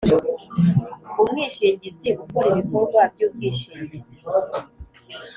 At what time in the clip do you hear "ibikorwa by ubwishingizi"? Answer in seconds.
2.53-4.15